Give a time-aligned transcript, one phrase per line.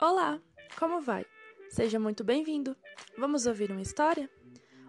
[0.00, 0.40] Olá,
[0.78, 1.26] como vai?
[1.70, 2.76] Seja muito bem-vindo.
[3.18, 4.30] Vamos ouvir uma história?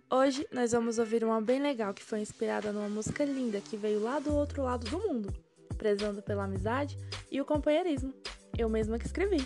[0.08, 4.00] Hoje nós vamos ouvir uma bem legal que foi inspirada numa música linda que veio
[4.04, 5.34] lá do outro lado do mundo,
[5.80, 6.96] prezando pela amizade
[7.32, 8.14] e o companheirismo.
[8.56, 9.44] Eu mesma que escrevi.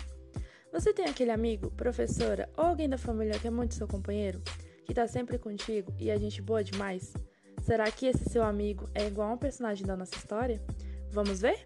[0.70, 4.42] Você tem aquele amigo, professora ou alguém da família que é muito seu companheiro,
[4.84, 7.14] que tá sempre contigo e a gente boa demais?
[7.62, 10.62] Será que esse seu amigo é igual a um personagem da nossa história?
[11.10, 11.64] Vamos ver?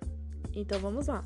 [0.55, 1.25] Então vamos lá.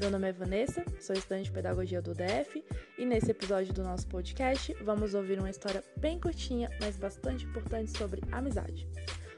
[0.00, 2.64] Meu nome é Vanessa, sou estudante de pedagogia do DF
[2.98, 7.96] e nesse episódio do nosso podcast vamos ouvir uma história bem curtinha, mas bastante importante
[7.96, 8.88] sobre amizade.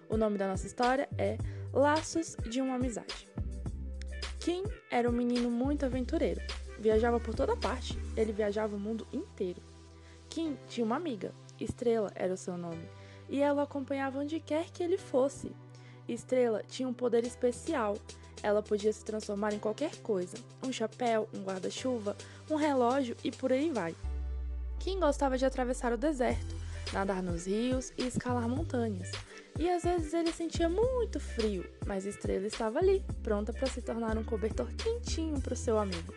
[0.09, 1.37] O nome da nossa história é
[1.75, 3.29] Laços de uma Amizade.
[4.41, 6.41] Kim era um menino muito aventureiro.
[6.79, 9.61] Viajava por toda parte, ele viajava o mundo inteiro.
[10.31, 12.89] Kim tinha uma amiga, Estrela era o seu nome,
[13.29, 15.53] e ela acompanhava onde quer que ele fosse.
[16.09, 17.99] Estrela tinha um poder especial
[18.43, 22.17] ela podia se transformar em qualquer coisa: um chapéu, um guarda-chuva,
[22.51, 23.95] um relógio e por aí vai.
[24.79, 26.55] Kim gostava de atravessar o deserto,
[26.93, 29.11] nadar nos rios e escalar montanhas.
[29.59, 34.19] E às vezes ele sentia muito frio, mas Estrela estava ali, pronta para se tornar
[34.19, 36.15] um cobertor quentinho para o seu amigo.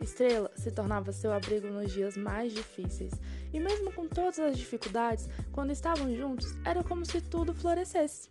[0.00, 3.12] Estrela se tornava seu abrigo nos dias mais difíceis,
[3.52, 8.30] e mesmo com todas as dificuldades, quando estavam juntos, era como se tudo florescesse.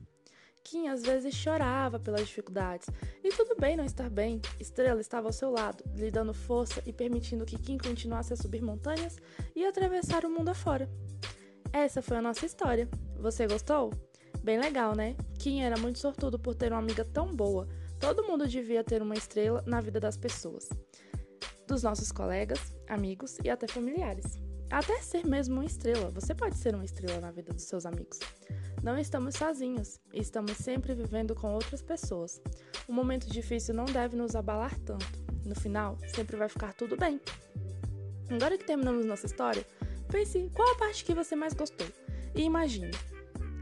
[0.63, 2.87] Kim às vezes chorava pelas dificuldades.
[3.23, 4.41] E tudo bem não estar bem.
[4.59, 8.61] Estrela estava ao seu lado, lhe dando força e permitindo que Kim continuasse a subir
[8.61, 9.17] montanhas
[9.55, 10.89] e atravessar o mundo afora.
[11.71, 12.87] Essa foi a nossa história.
[13.17, 13.91] Você gostou?
[14.43, 15.15] Bem legal, né?
[15.37, 17.67] Kim era muito sortudo por ter uma amiga tão boa.
[17.99, 20.69] Todo mundo devia ter uma estrela na vida das pessoas,
[21.67, 24.39] dos nossos colegas, amigos e até familiares.
[24.71, 26.09] Até ser mesmo uma estrela.
[26.11, 28.19] Você pode ser uma estrela na vida dos seus amigos.
[28.81, 32.41] Não estamos sozinhos, estamos sempre vivendo com outras pessoas.
[32.87, 35.05] Um momento difícil não deve nos abalar tanto.
[35.45, 37.19] No final, sempre vai ficar tudo bem.
[38.29, 39.65] Agora que terminamos nossa história,
[40.09, 41.87] pense qual a parte que você mais gostou
[42.33, 42.91] e imagine.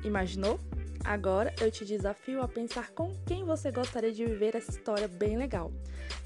[0.03, 0.59] Imaginou?
[1.03, 5.37] Agora eu te desafio a pensar com quem você gostaria de viver essa história bem
[5.37, 5.71] legal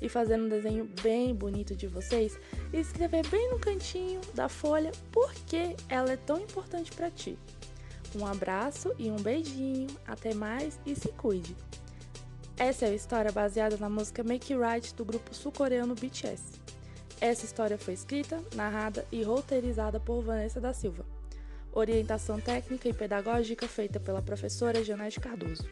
[0.01, 2.37] e fazer um desenho bem bonito de vocês
[2.73, 7.37] e escrever bem no cantinho da folha por que ela é tão importante para ti.
[8.15, 9.87] Um abraço e um beijinho.
[10.05, 11.55] Até mais e se cuide.
[12.57, 16.61] Essa é a história baseada na música Make Right do grupo sul-coreano BTS.
[17.19, 21.05] Essa história foi escrita, narrada e roteirizada por Vanessa da Silva.
[21.71, 25.63] Orientação técnica e pedagógica feita pela professora Janete Cardoso.